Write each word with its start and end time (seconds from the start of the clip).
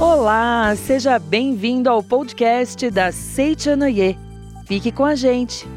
Olá, 0.00 0.74
seja 0.74 1.16
bem-vindo 1.16 1.88
ao 1.88 2.02
podcast 2.02 2.90
da 2.90 3.12
Seichanoye. 3.12 4.18
Fique 4.66 4.90
com 4.90 5.04
a 5.04 5.14
gente. 5.14 5.68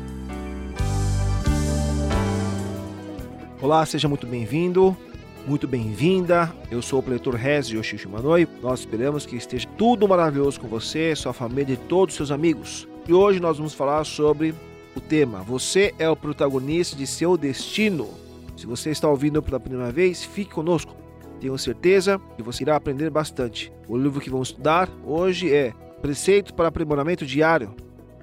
Olá, 3.61 3.85
seja 3.85 4.07
muito 4.07 4.25
bem-vindo, 4.25 4.97
muito 5.45 5.67
bem-vinda. 5.67 6.51
Eu 6.71 6.81
sou 6.81 6.97
o 6.99 7.03
pletor 7.03 7.35
Rez 7.35 7.67
Yoshishimanoi. 7.67 8.47
Nós 8.63 8.79
esperamos 8.79 9.23
que 9.25 9.35
esteja 9.35 9.67
tudo 9.77 10.07
maravilhoso 10.07 10.59
com 10.59 10.67
você, 10.67 11.15
sua 11.15 11.33
família 11.33 11.73
e 11.73 11.77
todos 11.77 12.13
os 12.13 12.17
seus 12.17 12.31
amigos. 12.31 12.87
E 13.07 13.13
hoje 13.13 13.39
nós 13.39 13.57
vamos 13.57 13.75
falar 13.75 14.03
sobre 14.03 14.55
o 14.95 14.99
tema 14.99 15.43
Você 15.43 15.93
é 15.99 16.09
o 16.09 16.15
protagonista 16.15 16.95
de 16.95 17.05
seu 17.05 17.37
destino. 17.37 18.24
Se 18.55 18.65
você 18.65 18.89
está 18.89 19.09
ouvindo 19.09 19.43
pela 19.43 19.59
primeira 19.59 19.91
vez, 19.91 20.23
fique 20.23 20.53
conosco. 20.53 20.95
Tenho 21.39 21.57
certeza 21.57 22.19
que 22.35 22.43
você 22.43 22.63
irá 22.63 22.75
aprender 22.75 23.09
bastante. 23.09 23.71
O 23.87 23.97
livro 23.97 24.19
que 24.21 24.29
vamos 24.29 24.49
estudar 24.49 24.89
hoje 25.03 25.51
é 25.53 25.73
Preceito 26.01 26.53
para 26.53 26.67
Aprimoramento 26.69 27.25
Diário, 27.25 27.75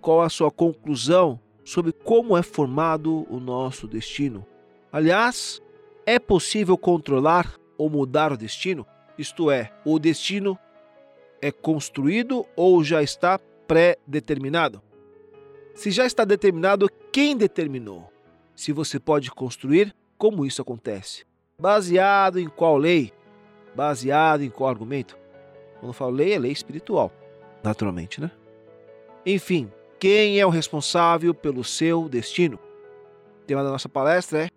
Qual 0.00 0.22
a 0.22 0.30
sua 0.30 0.50
conclusão 0.50 1.38
sobre 1.62 1.92
como 1.92 2.38
é 2.38 2.42
formado 2.42 3.26
o 3.28 3.38
nosso 3.38 3.86
destino? 3.86 4.46
Aliás, 4.90 5.60
é 6.06 6.18
possível 6.18 6.78
controlar 6.78 7.60
ou 7.76 7.90
mudar 7.90 8.32
o 8.32 8.36
destino? 8.38 8.86
Isto 9.20 9.50
é, 9.50 9.70
o 9.84 9.98
destino 9.98 10.58
é 11.42 11.52
construído 11.52 12.46
ou 12.56 12.82
já 12.82 13.02
está 13.02 13.38
pré-determinado? 13.68 14.80
Se 15.74 15.90
já 15.90 16.06
está 16.06 16.24
determinado, 16.24 16.88
quem 17.12 17.36
determinou? 17.36 18.10
Se 18.56 18.72
você 18.72 18.98
pode 18.98 19.30
construir, 19.30 19.94
como 20.16 20.46
isso 20.46 20.62
acontece? 20.62 21.26
Baseado 21.60 22.40
em 22.40 22.48
qual 22.48 22.78
lei? 22.78 23.12
Baseado 23.76 24.42
em 24.42 24.48
qual 24.48 24.70
argumento? 24.70 25.18
Quando 25.74 25.90
eu 25.90 25.92
falo 25.92 26.12
lei, 26.12 26.32
é 26.32 26.38
lei 26.38 26.52
espiritual, 26.52 27.12
naturalmente, 27.62 28.22
né? 28.22 28.30
Enfim, 29.26 29.70
quem 29.98 30.40
é 30.40 30.46
o 30.46 30.50
responsável 30.50 31.34
pelo 31.34 31.62
seu 31.62 32.08
destino? 32.08 32.58
O 33.42 33.44
tema 33.46 33.62
da 33.62 33.68
nossa 33.68 33.86
palestra 33.86 34.46
é 34.46 34.48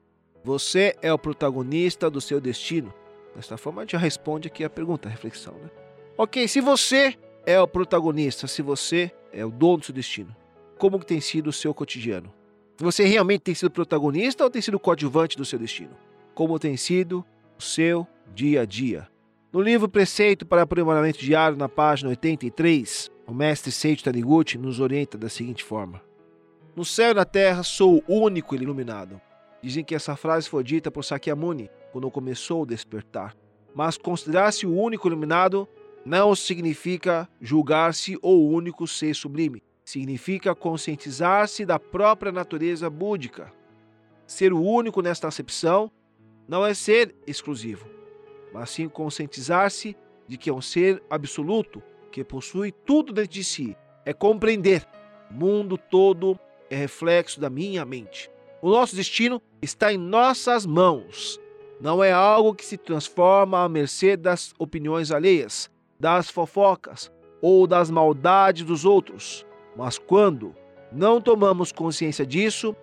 Você 0.41 0.95
é 1.01 1.11
o 1.11 1.19
protagonista 1.19 2.09
do 2.09 2.21
seu 2.21 2.39
destino. 2.39 2.93
Desta 3.35 3.57
forma, 3.57 3.85
já 3.87 3.97
responde 3.97 4.47
aqui 4.47 4.63
a 4.63 4.69
pergunta, 4.69 5.07
a 5.07 5.11
reflexão, 5.11 5.53
né? 5.55 5.69
Ok, 6.17 6.47
se 6.47 6.61
você 6.61 7.15
é 7.45 7.59
o 7.59 7.67
protagonista, 7.67 8.47
se 8.47 8.61
você 8.61 9.11
é 9.31 9.43
o 9.43 9.49
dono 9.49 9.77
do 9.77 9.85
seu 9.85 9.95
destino, 9.95 10.35
como 10.77 10.99
que 10.99 11.05
tem 11.05 11.19
sido 11.19 11.47
o 11.47 11.53
seu 11.53 11.73
cotidiano? 11.73 12.31
Você 12.77 13.03
realmente 13.05 13.41
tem 13.41 13.55
sido 13.55 13.71
protagonista 13.71 14.43
ou 14.43 14.49
tem 14.49 14.61
sido 14.61 14.79
coadjuvante 14.79 15.37
do 15.37 15.45
seu 15.45 15.57
destino? 15.57 15.95
Como 16.35 16.59
tem 16.59 16.77
sido 16.77 17.25
o 17.57 17.61
seu 17.61 18.07
dia 18.33 18.61
a 18.61 18.65
dia? 18.65 19.07
No 19.51 19.61
livro 19.61 19.87
Preceito 19.87 20.45
para 20.45 20.63
Aprimoramento 20.63 21.19
Diário, 21.19 21.57
na 21.57 21.69
página 21.69 22.09
83, 22.09 23.11
o 23.27 23.33
mestre 23.33 23.71
Seiichi 23.71 24.03
Taniguchi 24.03 24.57
nos 24.57 24.79
orienta 24.79 25.17
da 25.17 25.29
seguinte 25.29 25.63
forma: 25.63 26.01
No 26.75 26.83
céu 26.83 27.11
e 27.11 27.13
na 27.13 27.25
terra 27.25 27.63
sou 27.63 28.03
o 28.07 28.19
único 28.19 28.55
iluminado. 28.55 29.21
Dizem 29.61 29.83
que 29.83 29.95
essa 29.95 30.15
frase 30.15 30.49
foi 30.49 30.63
dita 30.63 30.91
por 30.91 31.03
Sakyamuni 31.03 31.69
quando 31.93 32.09
começou 32.09 32.63
o 32.63 32.65
despertar. 32.65 33.37
Mas 33.73 33.97
considerar-se 33.97 34.65
o 34.65 34.75
único 34.75 35.07
iluminado 35.07 35.67
não 36.03 36.35
significa 36.35 37.29
julgar-se 37.39 38.17
o 38.21 38.49
único 38.49 38.87
ser 38.87 39.15
sublime. 39.15 39.61
Significa 39.85 40.55
conscientizar-se 40.55 41.65
da 41.65 41.79
própria 41.79 42.31
natureza 42.31 42.89
búdica. 42.89 43.53
Ser 44.25 44.51
o 44.51 44.61
único 44.61 45.01
nesta 45.01 45.27
acepção 45.27 45.91
não 46.47 46.65
é 46.65 46.73
ser 46.73 47.15
exclusivo, 47.27 47.87
mas 48.51 48.71
sim 48.71 48.89
conscientizar-se 48.89 49.95
de 50.27 50.37
que 50.37 50.49
é 50.49 50.53
um 50.53 50.61
ser 50.61 51.01
absoluto 51.09 51.81
que 52.11 52.23
possui 52.23 52.71
tudo 52.71 53.13
dentro 53.13 53.31
de 53.31 53.43
si. 53.43 53.77
É 54.03 54.13
compreender. 54.13 54.85
O 55.29 55.33
mundo 55.33 55.77
todo 55.77 56.39
é 56.69 56.75
reflexo 56.75 57.39
da 57.39 57.49
minha 57.49 57.85
mente. 57.85 58.31
O 58.61 58.69
nosso 58.69 58.95
destino 58.95 59.41
está 59.61 59.93
em 59.93 59.97
nossas 59.97 60.65
mãos. 60.65 61.39
Não 61.79 62.03
é 62.03 62.11
algo 62.11 62.53
que 62.53 62.65
se 62.65 62.77
transforma 62.77 63.63
à 63.63 63.69
mercê 63.69 64.15
das 64.15 64.53
opiniões 64.57 65.11
alheias, 65.11 65.69
das 65.99 66.29
fofocas 66.29 67.11
ou 67.41 67.67
das 67.67 67.91
maldades 67.91 68.65
dos 68.65 68.85
outros. 68.85 69.45
Mas 69.75 69.97
quando 69.97 70.55
não 70.91 71.19
tomamos 71.19 71.71
consciência 71.71 72.25
disso 72.25 72.75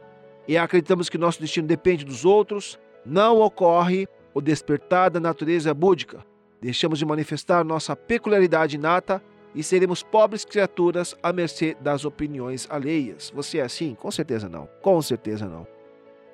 e 0.47 0.59
acreditamos 0.59 1.09
que 1.09 1.17
nosso 1.17 1.41
destino 1.41 1.67
depende 1.67 2.05
dos 2.05 2.25
outros, 2.25 2.79
não 3.05 3.41
ocorre 3.41 4.07
o 4.35 4.41
despertar 4.41 5.11
da 5.11 5.21
natureza 5.21 5.73
búdica. 5.73 6.25
Deixamos 6.61 6.99
de 6.99 7.07
manifestar 7.07 7.65
nossa 7.65 7.97
peculiaridade 7.97 8.77
inata 8.77 9.23
e 9.55 9.63
seremos 9.63 10.03
pobres 10.03 10.45
criaturas 10.45 11.17
à 11.23 11.33
mercê 11.33 11.77
das 11.81 12.05
opiniões 12.05 12.67
alheias. 12.71 13.31
Você 13.35 13.59
é 13.59 13.63
assim? 13.63 13.95
Com 13.95 14.11
certeza 14.11 14.49
não. 14.49 14.69
Com 14.83 15.01
certeza 15.01 15.47
não. 15.47 15.67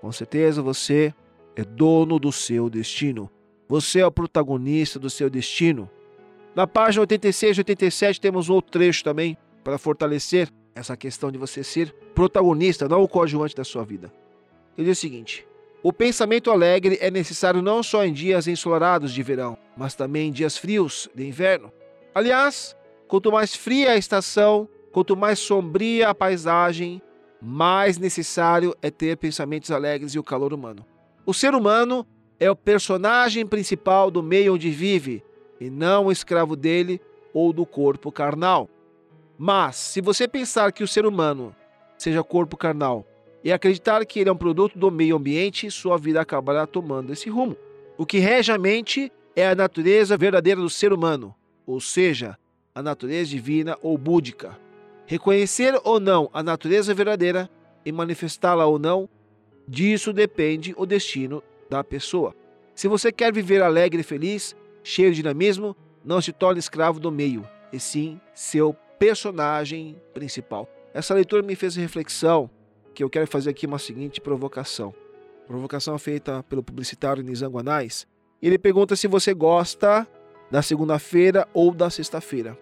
Com 0.01 0.13
certeza 0.13 0.61
você 0.61 1.15
é 1.57 1.65
dono 1.65 2.19
do 2.19 2.31
seu 2.31 2.69
destino. 2.69 3.31
Você 3.67 4.01
é 4.01 4.07
o 4.07 4.13
protagonista 4.13 4.99
do 4.99 5.09
seu 5.09 5.29
destino. 5.31 5.91
Na 6.55 6.67
página 6.67 7.01
86 7.01 7.57
e 7.57 7.61
87 7.61 8.21
temos 8.21 8.49
um 8.49 8.55
outro 8.55 8.71
trecho 8.71 9.03
também 9.03 9.37
para 9.65 9.79
fortalecer 9.79 10.49
essa 10.75 10.97
questão 10.97 11.33
de 11.33 11.39
você 11.39 11.65
ser 11.65 11.93
protagonista, 12.15 12.89
não 12.89 13.03
o 13.03 13.09
coadjuvante 13.09 13.57
da 13.57 13.65
sua 13.65 13.85
vida. 13.85 14.13
Ele 14.77 14.87
diz 14.87 14.99
o 14.99 15.01
seguinte: 15.01 15.47
O 15.83 15.93
pensamento 15.93 16.51
alegre 16.51 16.99
é 17.01 17.11
necessário 17.11 17.63
não 17.63 17.83
só 17.83 18.05
em 18.05 18.13
dias 18.13 18.47
ensolarados 18.47 19.13
de 19.13 19.23
verão, 19.23 19.57
mas 19.77 19.95
também 19.95 20.29
em 20.29 20.33
dias 20.33 20.59
frios 20.59 21.09
de 21.15 21.27
inverno. 21.27 21.73
Aliás, 22.15 22.77
quanto 23.09 23.33
mais 23.33 23.57
fria 23.57 23.93
a 23.93 23.97
estação, 23.97 24.69
quanto 24.93 25.17
mais 25.17 25.39
sombria 25.39 26.11
a 26.11 26.15
paisagem, 26.15 27.03
mais 27.41 27.99
necessário 27.99 28.75
é 28.83 28.91
ter 28.91 29.17
pensamentos 29.17 29.71
alegres 29.71 30.15
e 30.15 30.19
o 30.19 30.25
calor 30.25 30.53
humano. 30.53 30.85
O 31.27 31.35
ser 31.35 31.57
humano 31.57 32.07
é 32.39 32.49
o 32.49 32.55
personagem 32.55 33.45
principal 33.45 34.13
do 34.13 34.23
meio 34.23 34.55
onde 34.55 34.71
vive, 34.71 35.25
e 35.61 35.69
não 35.69 36.07
o 36.07 36.13
escravo 36.13 36.55
dele 36.55 37.01
ou 37.35 37.53
do 37.53 37.67
corpo 37.67 38.13
carnal. 38.13 38.71
Mas, 39.37 39.75
se 39.75 40.01
você 40.01 40.29
pensar 40.29 40.71
que 40.71 40.85
o 40.85 40.89
ser 40.89 41.05
humano 41.05 41.53
seja 41.99 42.23
corpo 42.23 42.57
carnal 42.57 43.05
e 43.43 43.53
acreditar 43.53 44.07
que 44.07 44.21
ele 44.21 44.31
é 44.31 44.33
um 44.33 44.37
produto 44.37 44.79
do 44.79 44.89
meio 44.89 45.17
ambiente, 45.17 45.69
sua 45.69 45.99
vida 45.99 46.21
acabará 46.21 46.65
tomando 46.65 47.13
esse 47.13 47.29
rumo. 47.29 47.57
O 47.99 48.07
que 48.07 48.19
rege 48.19 48.53
a 48.53 48.59
mente 48.59 49.13
é 49.35 49.49
a 49.49 49.55
natureza 49.55 50.17
verdadeira 50.17 50.61
do 50.61 50.71
ser 50.71 50.93
humano, 50.93 51.35
ou 51.67 51.81
seja, 51.81 52.39
a 52.73 52.81
natureza 52.81 53.31
divina 53.31 53.77
ou 53.83 53.99
búdica. 53.99 54.57
Reconhecer 55.07 55.75
ou 55.83 55.99
não 55.99 56.31
a 56.33 56.41
natureza 56.41 56.95
verdadeira 56.95 57.51
e 57.85 57.91
manifestá-la 57.91 58.65
ou 58.67 58.79
não, 58.79 59.09
disso 59.67 60.13
depende 60.13 60.75
o 60.77 60.87
destino 60.87 61.43
da 61.69 61.83
pessoa. 61.83 62.35
Se 62.75 62.89
você 62.89 63.11
quer 63.11 63.33
viver 63.33 63.63
alegre 63.63 64.01
e 64.01 64.05
feliz, 64.05 64.55
cheio 64.83 65.11
de 65.11 65.17
dinamismo, 65.17 65.77
não 66.05 66.21
se 66.21 66.33
torne 66.33 66.61
escravo 66.61 67.01
do 67.01 67.11
meio, 67.11 67.47
e 67.73 67.81
sim 67.81 68.21
seu 68.35 68.75
personagem 68.99 70.01
principal. 70.15 70.69
Essa 70.95 71.15
leitura 71.15 71.43
me 71.43 71.57
fez 71.57 71.77
reflexão 71.77 72.49
que 72.95 73.03
eu 73.03 73.11
quero 73.11 73.27
fazer 73.27 73.51
aqui 73.51 73.67
uma 73.67 73.79
seguinte 73.79 74.21
provocação. 74.21 74.95
Provocação 75.47 75.99
feita 75.99 76.43
pelo 76.45 76.63
publicitário 76.63 77.23
Nizam 77.23 77.59
Anais. 77.59 78.07
Ele 78.41 78.59
pergunta 78.59 78.97
se 78.97 79.07
você 79.07 79.35
gosta 79.35 80.07
da 80.51 80.63
segunda-feira 80.63 81.47
ou 81.53 81.73
da 81.73 81.91
sexta-feira. 81.91 82.59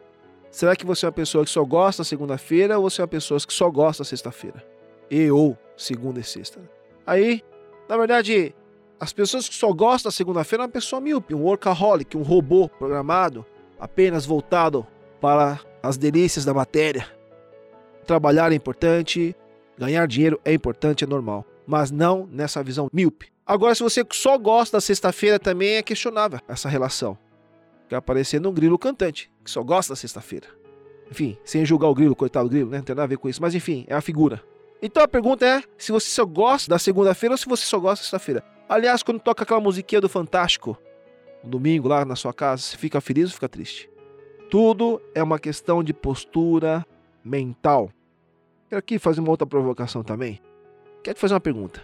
Será 0.50 0.76
que 0.76 0.86
você 0.86 1.04
é 1.04 1.08
uma 1.08 1.12
pessoa 1.12 1.44
que 1.44 1.50
só 1.50 1.64
gosta 1.64 2.00
da 2.00 2.04
segunda-feira 2.04 2.78
ou 2.78 2.88
você 2.88 3.00
é 3.00 3.04
uma 3.04 3.08
pessoa 3.08 3.40
que 3.40 3.52
só 3.52 3.70
gosta 3.70 4.04
sexta-feira? 4.04 4.64
E 5.10 5.30
ou 5.30 5.58
segunda 5.76 6.20
e 6.20 6.24
sexta. 6.24 6.60
Aí, 7.06 7.42
na 7.88 7.96
verdade, 7.96 8.54
as 8.98 9.12
pessoas 9.12 9.48
que 9.48 9.54
só 9.54 9.72
gostam 9.72 10.08
da 10.08 10.14
segunda-feira 10.14 10.62
é 10.62 10.66
uma 10.66 10.72
pessoa 10.72 11.00
míope, 11.00 11.34
um 11.34 11.42
workaholic, 11.42 12.16
um 12.16 12.22
robô 12.22 12.68
programado, 12.68 13.44
apenas 13.78 14.24
voltado 14.24 14.86
para 15.20 15.60
as 15.82 15.96
delícias 15.96 16.44
da 16.44 16.54
matéria. 16.54 17.06
Trabalhar 18.06 18.52
é 18.52 18.54
importante, 18.54 19.36
ganhar 19.76 20.06
dinheiro 20.06 20.40
é 20.44 20.52
importante, 20.52 21.04
é 21.04 21.06
normal, 21.06 21.44
mas 21.66 21.90
não 21.90 22.28
nessa 22.30 22.62
visão 22.62 22.88
míope. 22.92 23.32
Agora, 23.46 23.74
se 23.74 23.82
você 23.82 24.04
só 24.10 24.38
gosta 24.38 24.78
da 24.78 24.80
sexta-feira, 24.80 25.38
também 25.38 25.74
é 25.74 25.82
questionável 25.82 26.40
essa 26.48 26.68
relação. 26.68 27.18
Fica 27.82 28.00
parecendo 28.00 28.48
um 28.48 28.52
grilo 28.52 28.78
cantante, 28.78 29.30
que 29.44 29.50
só 29.50 29.62
gosta 29.62 29.92
da 29.92 29.96
sexta-feira. 29.96 30.46
Enfim, 31.10 31.36
sem 31.44 31.64
julgar 31.66 31.88
o 31.88 31.94
grilo, 31.94 32.16
coitado 32.16 32.48
do 32.48 32.52
grilo, 32.52 32.70
né? 32.70 32.78
Não 32.78 32.84
tem 32.84 32.94
nada 32.94 33.04
a 33.04 33.06
ver 33.06 33.18
com 33.18 33.28
isso. 33.28 33.42
Mas 33.42 33.54
enfim, 33.54 33.84
é 33.86 33.94
a 33.94 34.00
figura. 34.00 34.42
Então 34.82 35.02
a 35.02 35.08
pergunta 35.08 35.46
é 35.46 35.62
se 35.78 35.92
você 35.92 36.08
só 36.08 36.24
gosta 36.24 36.68
da 36.70 36.78
segunda-feira 36.78 37.34
ou 37.34 37.38
se 37.38 37.46
você 37.46 37.64
só 37.64 37.78
gosta 37.78 38.02
da 38.02 38.02
sexta-feira. 38.02 38.44
Aliás, 38.68 39.02
quando 39.02 39.20
toca 39.20 39.42
aquela 39.42 39.60
musiquinha 39.60 40.00
do 40.00 40.08
Fantástico, 40.08 40.76
no 41.42 41.50
domingo 41.50 41.88
lá 41.88 42.04
na 42.04 42.16
sua 42.16 42.32
casa, 42.32 42.62
você 42.62 42.76
fica 42.76 43.00
feliz 43.00 43.26
ou 43.26 43.34
fica 43.34 43.48
triste? 43.48 43.90
Tudo 44.50 45.00
é 45.14 45.22
uma 45.22 45.38
questão 45.38 45.82
de 45.82 45.92
postura 45.92 46.86
mental. 47.24 47.90
Quero 48.68 48.78
aqui 48.78 48.98
fazer 48.98 49.20
uma 49.20 49.30
outra 49.30 49.46
provocação 49.46 50.02
também. 50.02 50.40
Quero 51.02 51.14
te 51.14 51.20
fazer 51.20 51.34
uma 51.34 51.40
pergunta. 51.40 51.82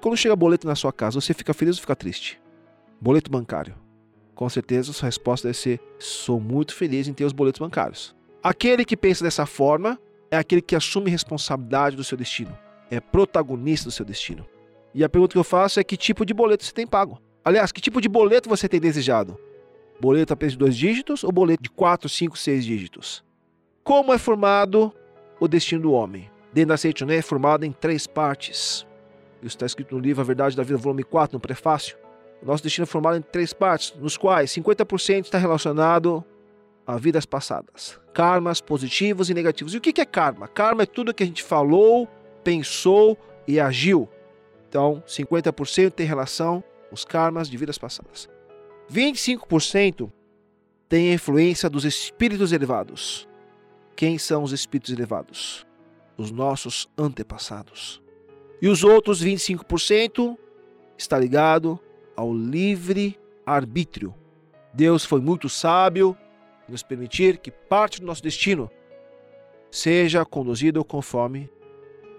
Quando 0.00 0.16
chega 0.16 0.36
boleto 0.36 0.66
na 0.66 0.74
sua 0.74 0.92
casa, 0.92 1.20
você 1.20 1.34
fica 1.34 1.52
feliz 1.52 1.76
ou 1.76 1.80
fica 1.80 1.96
triste? 1.96 2.40
Boleto 3.00 3.30
bancário. 3.30 3.74
Com 4.34 4.48
certeza 4.48 4.92
sua 4.92 5.06
resposta 5.06 5.48
deve 5.48 5.58
ser: 5.58 5.80
sou 5.98 6.38
muito 6.38 6.74
feliz 6.74 7.08
em 7.08 7.12
ter 7.12 7.24
os 7.24 7.32
boletos 7.32 7.58
bancários. 7.58 8.14
Aquele 8.42 8.84
que 8.84 8.96
pensa 8.96 9.24
dessa 9.24 9.46
forma 9.46 9.98
é 10.30 10.36
aquele 10.36 10.62
que 10.62 10.76
assume 10.76 11.10
responsabilidade 11.10 11.96
do 11.96 12.04
seu 12.04 12.16
destino, 12.16 12.56
é 12.90 13.00
protagonista 13.00 13.88
do 13.88 13.92
seu 13.92 14.04
destino. 14.04 14.46
E 14.94 15.04
a 15.04 15.08
pergunta 15.08 15.32
que 15.32 15.38
eu 15.38 15.44
faço 15.44 15.78
é 15.78 15.84
que 15.84 15.96
tipo 15.96 16.24
de 16.24 16.34
boleto 16.34 16.64
você 16.64 16.72
tem 16.72 16.86
pago? 16.86 17.20
Aliás, 17.44 17.72
que 17.72 17.80
tipo 17.80 18.00
de 18.00 18.08
boleto 18.08 18.48
você 18.48 18.68
tem 18.68 18.80
desejado? 18.80 19.38
Boleto 20.00 20.32
apenas 20.32 20.52
de 20.52 20.58
dois 20.58 20.76
dígitos 20.76 21.24
ou 21.24 21.32
boleto 21.32 21.62
de 21.62 21.70
quatro, 21.70 22.08
cinco, 22.08 22.36
seis 22.36 22.64
dígitos? 22.64 23.24
Como 23.82 24.12
é 24.12 24.18
formado 24.18 24.92
o 25.40 25.48
destino 25.48 25.82
do 25.82 25.92
homem? 25.92 26.30
Dentro 26.52 26.70
da 26.70 26.76
Seichoné 26.76 27.16
é 27.16 27.22
formado 27.22 27.64
em 27.64 27.72
três 27.72 28.06
partes. 28.06 28.86
Isso 29.42 29.56
está 29.56 29.66
escrito 29.66 29.94
no 29.94 30.00
livro 30.00 30.20
A 30.20 30.24
Verdade 30.24 30.56
da 30.56 30.62
Vida, 30.62 30.78
volume 30.78 31.04
4, 31.04 31.36
no 31.36 31.40
prefácio. 31.40 31.96
O 32.42 32.46
nosso 32.46 32.62
destino 32.62 32.84
é 32.84 32.86
formado 32.86 33.16
em 33.16 33.22
três 33.22 33.52
partes, 33.52 33.94
nos 33.98 34.16
quais 34.16 34.50
50% 34.50 35.24
está 35.24 35.38
relacionado 35.38 36.24
a 36.88 36.96
vidas 36.96 37.26
passadas. 37.26 38.00
Karmas 38.14 38.62
positivos 38.62 39.28
e 39.28 39.34
negativos. 39.34 39.74
E 39.74 39.76
o 39.76 39.80
que 39.80 40.00
é 40.00 40.06
karma? 40.06 40.48
Karma 40.48 40.84
é 40.84 40.86
tudo 40.86 41.12
que 41.12 41.22
a 41.22 41.26
gente 41.26 41.42
falou, 41.42 42.08
pensou 42.42 43.18
e 43.46 43.60
agiu. 43.60 44.08
Então, 44.66 45.02
50% 45.06 45.90
tem 45.90 46.06
relação 46.06 46.64
os 46.90 47.04
karmas 47.04 47.50
de 47.50 47.58
vidas 47.58 47.76
passadas. 47.76 48.26
25% 48.90 50.10
tem 50.88 51.10
a 51.10 51.14
influência 51.14 51.68
dos 51.68 51.84
espíritos 51.84 52.52
elevados. 52.52 53.28
Quem 53.94 54.16
são 54.16 54.42
os 54.42 54.52
espíritos 54.52 54.90
elevados? 54.90 55.66
Os 56.16 56.30
nossos 56.30 56.88
antepassados. 56.96 58.02
E 58.62 58.68
os 58.68 58.82
outros 58.82 59.22
25% 59.22 60.38
está 60.96 61.18
ligado 61.18 61.78
ao 62.16 62.32
livre 62.32 63.20
arbítrio. 63.44 64.14
Deus 64.72 65.04
foi 65.04 65.20
muito 65.20 65.50
sábio 65.50 66.16
nos 66.68 66.82
permitir 66.82 67.38
que 67.38 67.50
parte 67.50 68.00
do 68.00 68.06
nosso 68.06 68.22
destino 68.22 68.70
seja 69.70 70.24
conduzido 70.24 70.84
conforme 70.84 71.50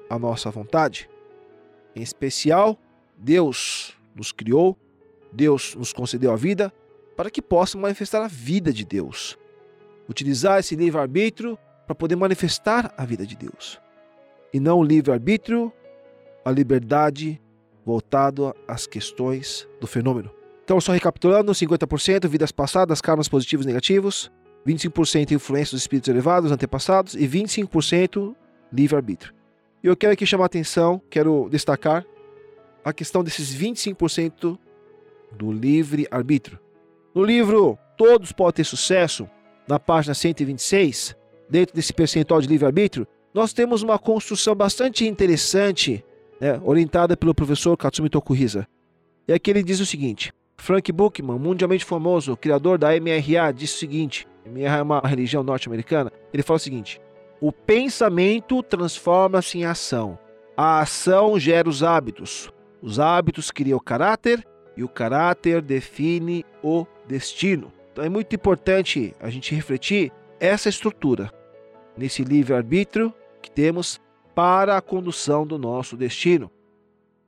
a 0.10 0.18
nossa 0.18 0.50
vontade. 0.50 1.10
Em 1.96 2.02
especial, 2.02 2.78
Deus 3.18 3.96
nos 4.16 4.32
criou, 4.32 4.78
Deus 5.32 5.76
nos 5.76 5.94
concedeu 5.94 6.32
a 6.32 6.36
vida 6.36 6.74
para 7.16 7.30
que 7.30 7.42
possa 7.42 7.78
manifestar 7.78 8.22
a 8.22 8.28
vida 8.28 8.72
de 8.72 8.86
Deus. 8.86 9.38
Utilizar 10.08 10.60
esse 10.60 10.76
livre-arbítrio 10.76 11.58
para 11.86 11.94
poder 11.96 12.16
manifestar 12.16 12.94
a 12.98 13.06
vida 13.06 13.26
de 13.26 13.36
Deus. 13.36 13.80
E 14.54 14.60
não 14.60 14.80
o 14.80 14.84
livre-arbítrio, 14.84 15.72
a 16.44 16.52
liberdade 16.52 17.40
voltado 17.86 18.56
às 18.68 18.88
questões 18.88 19.68
do 19.80 19.88
fenômeno. 19.88 20.39
Então, 20.70 20.80
só 20.80 20.92
recapitulando: 20.92 21.52
50% 21.52 22.28
vidas 22.28 22.52
passadas, 22.52 23.02
karmas 23.02 23.28
positivos 23.28 23.66
e 23.66 23.70
negativos, 23.70 24.32
25% 24.68 25.32
influência 25.32 25.74
dos 25.74 25.82
espíritos 25.82 26.08
elevados, 26.08 26.52
antepassados, 26.52 27.16
e 27.16 27.28
25% 27.28 28.36
livre-arbítrio. 28.72 29.34
E 29.84 29.88
eu 29.88 29.98
quero 29.98 30.14
aqui 30.14 30.28
chamar 30.28 30.44
a 30.44 30.46
atenção, 30.46 31.02
quero 31.10 31.50
destacar 31.50 32.06
a 32.86 32.94
questão 32.94 33.24
desses 33.24 33.52
25% 33.52 34.60
do 35.32 35.52
livre-arbítrio. 35.52 36.60
No 37.16 37.24
livro 37.24 37.76
Todos 37.98 38.32
Podem 38.32 38.58
Ter 38.58 38.64
Sucesso, 38.64 39.28
na 39.68 39.80
página 39.80 40.14
126, 40.14 41.16
dentro 41.50 41.76
desse 41.76 41.92
percentual 41.92 42.42
de 42.42 42.48
livre-arbítrio, 42.48 43.08
nós 43.34 43.54
temos 43.54 43.82
uma 43.82 43.98
construção 43.98 44.54
bastante 44.54 45.04
interessante, 45.08 46.06
né, 46.40 46.62
orientada 46.64 47.18
pelo 47.18 47.34
professor 47.34 47.76
Katsumi 47.76 48.08
Tokuhisa. 48.08 48.68
E 49.28 49.34
aqui 49.34 49.50
ele 49.50 49.64
diz 49.64 49.80
o 49.80 49.86
seguinte: 49.86 50.32
Frank 50.60 50.92
Buchman, 50.92 51.40
mundialmente 51.40 51.86
famoso, 51.86 52.36
criador 52.36 52.78
da 52.78 52.90
MRA, 52.90 53.52
disse 53.52 53.76
o 53.76 53.80
seguinte: 53.80 54.28
MRA 54.46 54.78
é 54.78 54.82
uma 54.82 55.00
religião 55.00 55.42
norte-americana. 55.42 56.12
Ele 56.34 56.44
fala 56.44 56.58
o 56.58 56.60
seguinte: 56.60 57.02
o 57.42 57.52
pensamento 57.52 58.62
transforma-se 58.62 59.58
em 59.58 59.66
ação. 59.66 60.20
A 60.56 60.82
ação 60.82 61.40
gera 61.40 61.70
os 61.70 61.82
hábitos. 61.82 62.52
Os 62.82 63.00
hábitos 63.00 63.50
criam 63.50 63.78
o 63.78 63.82
caráter 63.82 64.46
e 64.76 64.84
o 64.84 64.90
caráter 64.90 65.62
define 65.62 66.46
o 66.62 66.86
destino. 67.08 67.72
Então 67.92 68.04
é 68.04 68.10
muito 68.10 68.36
importante 68.36 69.16
a 69.20 69.30
gente 69.30 69.56
refletir 69.56 70.12
essa 70.40 70.70
estrutura 70.70 71.32
nesse 71.98 72.24
livre-arbítrio 72.24 73.14
que 73.42 73.50
temos 73.50 74.00
para 74.36 74.78
a 74.78 74.82
condução 74.82 75.48
do 75.48 75.58
nosso 75.58 75.98
destino. 75.98 76.52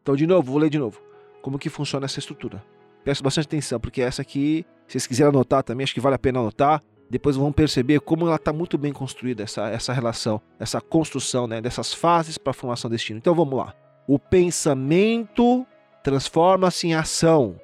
Então, 0.01 0.15
de 0.15 0.27
novo, 0.27 0.51
vou 0.51 0.61
ler 0.61 0.69
de 0.69 0.79
novo. 0.79 1.01
Como 1.41 1.59
que 1.59 1.69
funciona 1.69 2.05
essa 2.05 2.19
estrutura? 2.19 2.63
Peço 3.03 3.23
bastante 3.23 3.45
atenção, 3.45 3.79
porque 3.79 4.01
essa 4.01 4.21
aqui, 4.21 4.65
se 4.87 4.93
vocês 4.93 5.07
quiserem 5.07 5.29
anotar 5.29 5.63
também, 5.63 5.83
acho 5.83 5.93
que 5.93 5.99
vale 5.99 6.15
a 6.15 6.19
pena 6.19 6.39
anotar. 6.39 6.81
Depois 7.09 7.35
vão 7.35 7.51
perceber 7.51 7.99
como 7.99 8.25
ela 8.25 8.37
está 8.37 8.53
muito 8.53 8.77
bem 8.77 8.93
construída, 8.93 9.43
essa, 9.43 9.67
essa 9.67 9.91
relação, 9.91 10.41
essa 10.57 10.79
construção 10.79 11.45
né, 11.45 11.59
dessas 11.59 11.93
fases 11.93 12.37
para 12.37 12.51
a 12.51 12.53
formação 12.53 12.89
do 12.89 12.93
destino. 12.93 13.17
Então 13.17 13.35
vamos 13.35 13.57
lá. 13.57 13.75
O 14.07 14.17
pensamento 14.17 15.65
transforma-se 16.03 16.87
em 16.87 16.93
ação. 16.93 17.59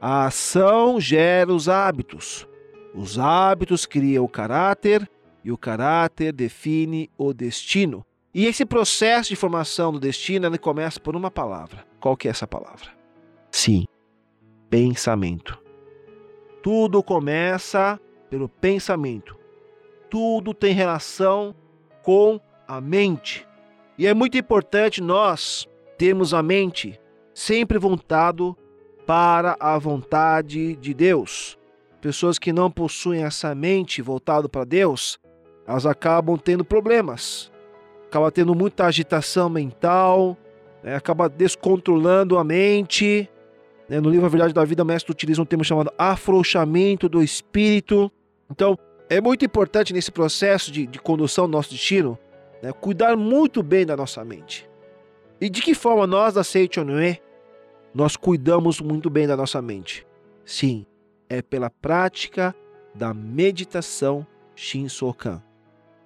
A 0.00 0.26
ação 0.26 0.98
gera 0.98 1.52
os 1.52 1.68
hábitos. 1.68 2.48
Os 2.94 3.18
hábitos 3.18 3.84
criam 3.84 4.24
o 4.24 4.28
caráter 4.28 5.08
e 5.44 5.52
o 5.52 5.58
caráter 5.58 6.32
define 6.32 7.10
o 7.18 7.32
destino. 7.32 8.04
E 8.34 8.46
esse 8.46 8.64
processo 8.64 9.28
de 9.28 9.36
formação 9.36 9.92
do 9.92 10.00
destino 10.00 10.46
ele 10.46 10.58
começa 10.58 10.98
por 10.98 11.14
uma 11.14 11.30
palavra. 11.30 11.84
Qual 12.00 12.16
que 12.16 12.26
é 12.26 12.30
essa 12.30 12.46
palavra? 12.46 12.90
Sim, 13.50 13.84
pensamento. 14.72 15.58
Tudo 16.62 17.02
começa 17.02 18.00
pelo 18.30 18.48
pensamento. 18.48 19.36
Tudo 20.08 20.54
tem 20.54 20.72
relação 20.72 21.54
com 22.02 22.40
a 22.66 22.80
mente. 22.80 23.46
E 23.98 24.06
é 24.06 24.14
muito 24.14 24.38
importante 24.38 25.02
nós 25.02 25.68
termos 25.98 26.32
a 26.32 26.42
mente 26.42 26.98
sempre 27.34 27.76
voltado 27.76 28.56
para 29.06 29.58
a 29.60 29.76
vontade 29.76 30.74
de 30.76 30.94
Deus. 30.94 31.58
Pessoas 32.00 32.38
que 32.38 32.50
não 32.50 32.70
possuem 32.70 33.24
essa 33.24 33.54
mente 33.54 34.00
voltada 34.00 34.48
para 34.48 34.64
Deus, 34.64 35.18
elas 35.66 35.84
acabam 35.84 36.38
tendo 36.38 36.64
problemas, 36.64 37.52
acaba 38.06 38.32
tendo 38.32 38.54
muita 38.54 38.86
agitação 38.86 39.50
mental, 39.50 40.34
né? 40.82 40.94
acaba 40.94 41.28
descontrolando 41.28 42.38
a 42.38 42.44
mente. 42.44 43.28
Né? 43.92 44.00
No 44.00 44.08
livro 44.08 44.24
A 44.24 44.28
Verdade 44.30 44.54
da 44.54 44.64
Vida, 44.64 44.82
o 44.82 44.86
mestre 44.86 45.12
utiliza 45.12 45.42
um 45.42 45.44
termo 45.44 45.62
chamado 45.62 45.92
afrouxamento 45.98 47.10
do 47.10 47.22
espírito. 47.22 48.10
Então, 48.50 48.78
é 49.10 49.20
muito 49.20 49.44
importante 49.44 49.92
nesse 49.92 50.10
processo 50.10 50.72
de, 50.72 50.86
de 50.86 50.98
condução 50.98 51.46
do 51.46 51.52
nosso 51.52 51.70
destino 51.70 52.18
né? 52.62 52.72
cuidar 52.72 53.14
muito 53.18 53.62
bem 53.62 53.84
da 53.84 53.94
nossa 53.94 54.24
mente. 54.24 54.66
E 55.38 55.50
de 55.50 55.60
que 55.60 55.74
forma 55.74 56.06
nós 56.06 56.32
da 56.32 56.42
Seichonoe 56.42 57.20
nós 57.94 58.16
cuidamos 58.16 58.80
muito 58.80 59.10
bem 59.10 59.26
da 59.26 59.36
nossa 59.36 59.60
mente? 59.60 60.06
Sim, 60.46 60.86
é 61.28 61.42
pela 61.42 61.68
prática 61.68 62.54
da 62.94 63.12
meditação 63.12 64.26
Shinsokan. 64.56 65.42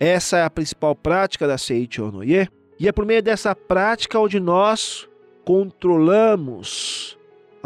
Essa 0.01 0.39
é 0.39 0.43
a 0.43 0.51
principal 0.51 0.97
prática 0.97 1.47
da 1.47 1.57
Seicho 1.57 2.11
Noye, 2.11 2.49
e 2.81 2.89
é 2.89 2.93
por 2.93 3.07
meio 3.07 3.23
dessa 3.23 3.55
prática 3.55 4.19
onde 4.19 4.41
nós 4.41 5.09
controlamos 5.45 7.16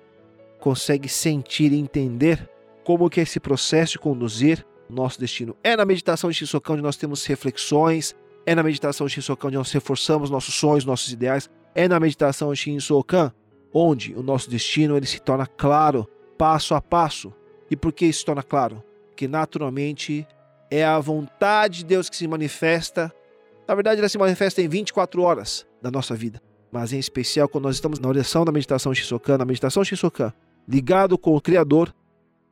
consegue 0.59 1.11
sentir 1.11 1.71
e 1.71 1.79
entender 1.79 2.49
como 2.83 3.11
que 3.11 3.21
esse 3.21 3.39
processo 3.39 3.93
de 3.93 3.99
conduzir 3.99 4.65
nosso 4.95 5.19
destino. 5.19 5.57
É 5.63 5.77
na 5.77 5.85
meditação 5.85 6.33
Shinsokan 6.33 6.75
onde 6.75 6.83
nós 6.83 6.97
temos 6.97 7.25
reflexões, 7.27 8.15
é 8.47 8.55
na 8.55 8.63
meditação 8.63 9.09
Shinsokan 9.09 9.49
onde 9.49 9.57
nós 9.57 9.73
reforçamos 9.73 10.31
nossos 10.31 10.55
sonhos, 10.55 10.85
nossos 10.85 11.13
ideais, 11.13 11.51
é 11.75 11.89
na 11.89 11.99
meditação 11.99 12.55
Shinsokan 12.55 13.33
onde 13.73 14.15
o 14.15 14.23
nosso 14.23 14.49
destino 14.49 14.97
ele 14.97 15.07
se 15.07 15.21
torna 15.21 15.47
claro, 15.47 16.09
passo 16.39 16.75
a 16.75 16.81
passo. 16.81 17.33
E 17.71 17.77
por 17.77 17.93
que 17.93 18.07
isso 18.07 18.21
se 18.21 18.25
torna 18.25 18.43
claro? 18.43 18.83
Porque 19.09 19.27
naturalmente 19.27 20.27
é 20.71 20.85
a 20.85 20.99
vontade 21.01 21.79
de 21.79 21.85
Deus 21.87 22.09
que 22.09 22.17
se 22.17 22.29
manifesta. 22.29 23.13
Na 23.67 23.75
verdade, 23.75 24.01
ela 24.01 24.09
se 24.09 24.19
manifesta 24.19 24.63
em 24.63 24.69
24 24.69 25.23
horas 25.23 25.67
da 25.83 25.91
nossa 25.91 26.15
vida, 26.15 26.41
mas 26.71 26.93
em 26.93 26.99
especial 26.99 27.49
quando 27.49 27.65
nós 27.65 27.75
estamos 27.75 27.99
na 27.99 28.09
oração 28.09 28.45
da 28.45 28.53
meditação 28.53 28.95
Shisokan, 28.95 29.39
na 29.39 29.45
meditação 29.45 29.85
Shisokan, 29.85 30.33
ligado 30.69 31.19
com 31.19 31.35
o 31.35 31.41
Criador, 31.41 31.93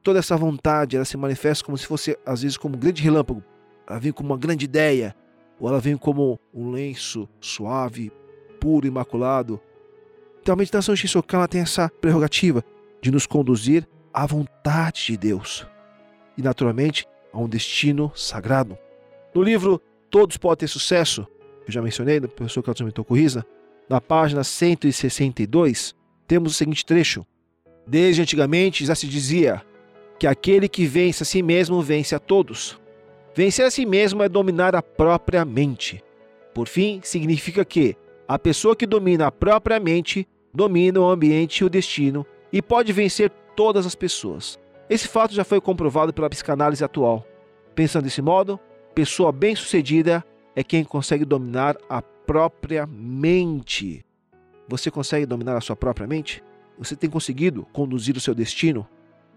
toda 0.03 0.19
essa 0.19 0.37
vontade 0.37 0.97
ela 0.97 1.05
se 1.05 1.17
manifesta 1.17 1.65
como 1.65 1.79
se 1.79 1.87
fosse 1.87 2.19
às 2.27 2.43
vezes 2.43 2.57
como 2.57 2.77
um 2.77 2.79
grande 2.79 3.03
relâmpago, 3.03 3.43
ela 3.87 3.99
vem 3.99 4.13
como 4.13 4.31
uma 4.31 4.39
grande 4.39 4.65
ideia, 4.65 5.15
ou 5.59 5.69
ela 5.69 5.81
vem 5.81 5.97
como 5.97 6.41
um 6.53 6.71
lenço 6.71 7.29
suave, 7.41 8.11
puro, 8.61 8.87
imaculado. 8.87 9.61
Então 10.41 10.55
a 10.55 10.57
meditação 10.57 10.95
Shisokan 10.97 11.39
ela 11.39 11.49
tem 11.49 11.61
essa 11.61 11.89
prerrogativa 11.89 12.65
de 13.01 13.11
nos 13.11 13.27
conduzir 13.27 13.87
à 14.13 14.27
vontade 14.27 15.07
de 15.07 15.17
Deus 15.17 15.67
e 16.37 16.43
naturalmente 16.43 17.07
a 17.33 17.39
um 17.39 17.49
destino 17.49 18.13
sagrado. 18.15 18.77
No 19.35 19.43
livro 19.43 19.81
Todos 20.11 20.37
Podem 20.37 20.59
Ter 20.59 20.69
Sucesso, 20.69 21.27
que 21.65 21.69
eu 21.69 21.73
já 21.73 21.81
mencionei, 21.81 22.21
do 22.21 22.29
professor 22.29 22.63
Carlos 22.63 22.93
Corriza, 23.07 23.47
na 23.89 24.01
página 24.01 24.45
162, 24.45 25.95
temos 26.27 26.53
o 26.53 26.55
seguinte 26.55 26.85
trecho. 26.85 27.25
Desde 27.87 28.23
antigamente 28.23 28.85
já 28.85 28.95
se 28.95 29.07
dizia 29.07 29.63
que 30.23 30.27
aquele 30.29 30.69
que 30.69 30.87
vence 30.87 31.25
a 31.25 31.27
si 31.27 31.43
mesmo 31.43 31.83
vence 31.83 32.15
a 32.15 32.19
todos. 32.21 32.81
Vencer 33.35 33.67
a 33.67 33.71
si 33.73 33.85
mesmo 33.85 34.23
é 34.23 34.29
dominar 34.29 34.73
a 34.73 34.81
própria 34.81 35.45
mente. 35.45 36.01
Por 36.55 36.69
fim, 36.69 37.01
significa 37.03 37.65
que 37.65 37.97
a 38.29 38.39
pessoa 38.39 38.77
que 38.77 38.87
domina 38.87 39.27
a 39.27 39.33
própria 39.33 39.81
mente 39.81 40.29
domina 40.55 41.01
o 41.01 41.11
ambiente 41.11 41.59
e 41.59 41.65
o 41.65 41.69
destino 41.69 42.25
e 42.53 42.63
pode 42.63 42.93
vencer 42.93 43.33
todas 43.57 43.85
as 43.85 43.97
pessoas. 43.97 44.61
Esse 44.89 45.09
fato 45.09 45.35
já 45.35 45.43
foi 45.43 45.61
comprovado 45.61 46.15
pela 46.15 46.31
psicanálise 46.31 46.85
atual. 46.85 47.27
Pensando 47.75 48.05
desse 48.05 48.23
modo, 48.23 48.61
pessoa 48.95 49.33
bem-sucedida 49.33 50.25
é 50.55 50.63
quem 50.63 50.85
consegue 50.85 51.25
dominar 51.25 51.77
a 51.89 52.01
própria 52.01 52.87
mente. 52.87 54.07
Você 54.69 54.89
consegue 54.89 55.27
dominar 55.27 55.57
a 55.57 55.61
sua 55.61 55.75
própria 55.75 56.07
mente? 56.07 56.45
Você 56.79 56.95
tem 56.95 57.11
conseguido 57.11 57.67
conduzir 57.73 58.17
o 58.17 58.21
seu 58.21 58.37
destino? 58.37 58.87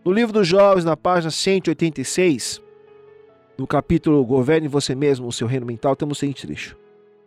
No 0.06 0.14
livro 0.14 0.32
dos 0.32 0.48
jovens, 0.48 0.86
na 0.86 0.96
página 0.96 1.32
186, 1.32 2.62
no 3.58 3.66
capítulo 3.66 4.24
Governe 4.24 4.68
você 4.68 4.94
mesmo 4.94 5.28
o 5.28 5.32
seu 5.32 5.48
reino 5.48 5.66
mental, 5.66 5.96
temos 5.96 6.20
o 6.20 6.20
seguinte 6.20 6.46
trecho. 6.46 6.78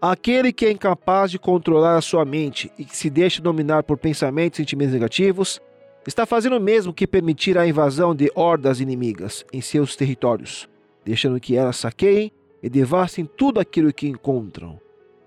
Aquele 0.00 0.52
que 0.52 0.64
é 0.64 0.70
incapaz 0.70 1.28
de 1.28 1.40
controlar 1.40 1.96
a 1.96 2.00
sua 2.00 2.24
mente 2.24 2.70
e 2.78 2.84
que 2.84 2.96
se 2.96 3.10
deixa 3.10 3.42
dominar 3.42 3.82
por 3.82 3.98
pensamentos 3.98 4.60
e 4.60 4.62
sentimentos 4.62 4.94
negativos, 4.94 5.60
está 6.06 6.24
fazendo 6.24 6.56
o 6.56 6.60
mesmo 6.60 6.94
que 6.94 7.04
permitir 7.04 7.58
a 7.58 7.66
invasão 7.66 8.14
de 8.14 8.30
hordas 8.32 8.78
inimigas 8.78 9.44
em 9.52 9.60
seus 9.60 9.96
territórios, 9.96 10.68
deixando 11.04 11.40
que 11.40 11.56
elas 11.56 11.78
saqueiem 11.78 12.30
e 12.62 12.70
devastem 12.70 13.24
tudo 13.24 13.58
aquilo 13.58 13.92
que 13.92 14.06
encontram. 14.06 14.80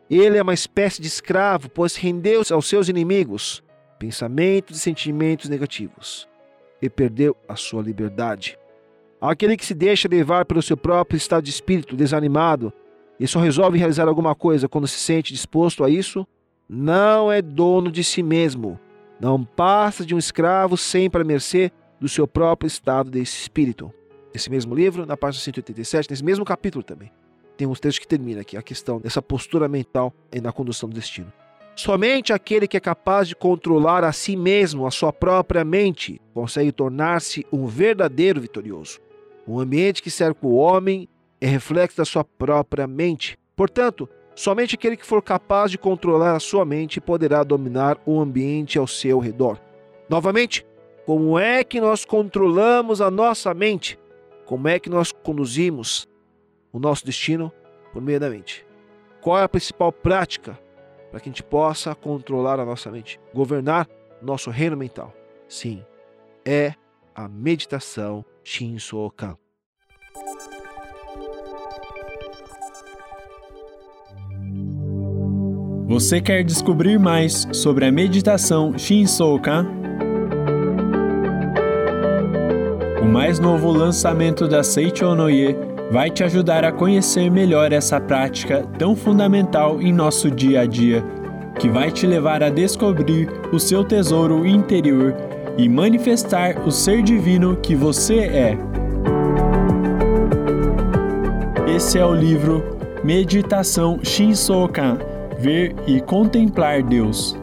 Ele 0.10 0.38
é 0.38 0.41
uma 0.41 0.53
espécie 0.53 1.01
de 1.01 1.10
escravo, 1.10 1.70
pois 1.70 1.98
rendeu-se 1.98 2.53
aos 2.53 2.65
seus 2.65 2.88
inimigos, 2.88 3.62
pensamentos 4.00 4.77
e 4.77 4.79
sentimentos 4.79 5.50
negativos, 5.50 6.30
e 6.81 6.89
perdeu 6.89 7.35
a 7.47 7.55
sua 7.55 7.81
liberdade. 7.81 8.57
Aquele 9.19 9.55
que 9.55 9.65
se 9.65 9.73
deixa 9.73 10.07
levar 10.07 10.45
pelo 10.45 10.61
seu 10.61 10.75
próprio 10.75 11.17
estado 11.17 11.43
de 11.43 11.51
espírito 11.51 11.95
desanimado 11.95 12.73
e 13.19 13.27
só 13.27 13.39
resolve 13.39 13.77
realizar 13.77 14.07
alguma 14.07 14.33
coisa 14.33 14.67
quando 14.67 14.88
se 14.88 14.97
sente 14.97 15.31
disposto 15.31 15.83
a 15.83 15.89
isso, 15.89 16.25
não 16.67 17.31
é 17.31 17.41
dono 17.41 17.91
de 17.91 18.03
si 18.03 18.23
mesmo. 18.23 18.79
Não 19.19 19.43
passa 19.43 20.03
de 20.03 20.15
um 20.15 20.17
escravo 20.17 20.75
sempre 20.75 21.21
à 21.21 21.23
mercê 21.23 21.71
do 22.00 22.09
seu 22.09 22.27
próprio 22.27 22.67
estado 22.67 23.11
de 23.11 23.21
espírito. 23.21 23.93
Esse 24.33 24.50
mesmo 24.50 24.73
livro, 24.73 25.05
na 25.05 25.15
página 25.15 25.43
187, 25.43 26.09
nesse 26.09 26.23
mesmo 26.23 26.43
capítulo 26.43 26.83
também 26.83 27.11
tem 27.61 27.67
uns 27.67 27.79
textos 27.79 28.00
que 28.00 28.07
termina 28.07 28.41
aqui 28.41 28.57
a 28.57 28.61
questão 28.63 29.00
dessa 29.00 29.21
postura 29.21 29.67
mental 29.67 30.11
na 30.41 30.51
condução 30.51 30.89
do 30.89 30.95
destino. 30.95 31.31
Somente 31.75 32.33
aquele 32.33 32.67
que 32.67 32.77
é 32.77 32.79
capaz 32.79 33.27
de 33.27 33.35
controlar 33.35 34.03
a 34.03 34.11
si 34.11 34.35
mesmo, 34.35 34.85
a 34.85 34.91
sua 34.91 35.11
própria 35.11 35.63
mente, 35.63 36.21
consegue 36.33 36.71
tornar-se 36.71 37.45
um 37.51 37.65
verdadeiro 37.65 38.41
vitorioso. 38.41 38.99
O 39.47 39.59
ambiente 39.59 40.03
que 40.03 40.11
cerca 40.11 40.45
o 40.45 40.55
homem 40.55 41.07
é 41.39 41.47
reflexo 41.47 41.97
da 41.97 42.05
sua 42.05 42.23
própria 42.23 42.85
mente. 42.85 43.37
Portanto, 43.55 44.07
somente 44.35 44.75
aquele 44.75 44.97
que 44.97 45.05
for 45.05 45.21
capaz 45.21 45.71
de 45.71 45.77
controlar 45.77 46.35
a 46.35 46.39
sua 46.39 46.65
mente 46.65 47.01
poderá 47.01 47.43
dominar 47.43 47.97
o 48.05 48.19
ambiente 48.19 48.77
ao 48.77 48.85
seu 48.85 49.19
redor. 49.19 49.59
Novamente, 50.07 50.65
como 51.05 51.39
é 51.39 51.63
que 51.63 51.81
nós 51.81 52.05
controlamos 52.05 53.01
a 53.01 53.09
nossa 53.09 53.53
mente? 53.53 53.97
Como 54.45 54.67
é 54.67 54.79
que 54.79 54.89
nós 54.89 55.11
conduzimos 55.11 56.07
o 56.71 56.79
nosso 56.79 57.05
destino 57.05 57.51
por 57.91 58.01
meio 58.01 58.19
da 58.19 58.29
mente. 58.29 58.65
Qual 59.19 59.37
é 59.37 59.43
a 59.43 59.49
principal 59.49 59.91
prática 59.91 60.57
para 61.12 61.20
que 61.20 61.30
a 61.30 61.32
gente 61.32 61.44
possa 61.44 61.94
controlar 61.94 62.60
a 62.60 62.65
nossa 62.65 62.89
mente, 62.89 63.20
governar 63.34 63.88
nosso 64.22 64.50
reino 64.50 64.77
mental? 64.77 65.13
Sim, 65.48 65.84
é 66.46 66.74
a 67.13 67.27
meditação 67.27 68.24
Shinsokan. 68.44 69.38
Você 75.88 76.22
quer 76.22 76.46
descobrir 76.46 76.98
mais 76.98 77.46
sobre 77.51 77.86
a 77.86 77.91
meditação 77.91 78.77
Shinsokan? 78.77 79.68
O 83.01 83.06
mais 83.06 83.39
novo 83.39 83.70
lançamento 83.70 84.48
da 84.48 84.63
Seicho 84.63 85.13
Noye 85.13 85.70
vai 85.91 86.10
te 86.10 86.24
ajudar 86.24 86.63
a 86.63 86.71
conhecer 86.71 87.29
melhor 87.29 87.74
essa 87.74 88.00
prática 88.00 88.65
tão 88.79 88.95
fundamental 88.95 89.81
em 89.81 89.91
nosso 89.91 90.31
dia 90.31 90.62
a 90.62 90.65
dia, 90.65 91.03
que 91.60 91.67
vai 91.67 91.91
te 91.91 92.07
levar 92.07 92.41
a 92.41 92.50
descobrir 92.50 93.29
o 93.51 93.60
seu 93.60 93.83
tesouro 93.83 94.48
interior 94.48 95.13
e 95.57 95.67
manifestar 95.67 96.65
o 96.65 96.71
ser 96.71 97.03
divino 97.03 97.57
que 97.57 97.75
você 97.75 98.19
é. 98.19 98.57
Esse 101.67 102.00
é 102.00 102.05
o 102.05 102.15
livro 102.15 102.63
Meditação 103.03 104.00
Shinsokan 104.01 104.98
Ver 105.39 105.75
e 105.86 106.00
Contemplar 106.00 106.83
Deus, 106.83 107.38